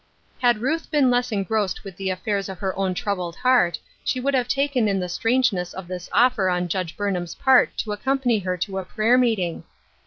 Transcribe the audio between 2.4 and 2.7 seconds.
of